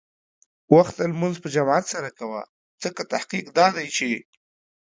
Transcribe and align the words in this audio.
وخته 0.75 1.01
لمونځ 1.11 1.35
په 1.43 1.47
جماعت 1.55 1.85
سره 1.93 2.09
کوه، 2.19 2.41
ځکه 2.83 3.01
تحقیق 3.13 3.45
دا 3.57 3.67
دی 3.75 3.87
چې 3.97 4.09